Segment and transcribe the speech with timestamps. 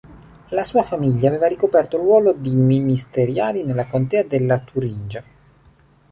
[0.49, 5.23] La sua famiglia aveva ricoperto il ruolo di ministeriali nella contea della Turingia.